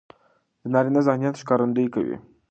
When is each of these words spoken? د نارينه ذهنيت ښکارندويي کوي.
د 0.61 0.63
نارينه 0.73 1.01
ذهنيت 1.07 1.35
ښکارندويي 1.41 1.89
کوي. 1.95 2.15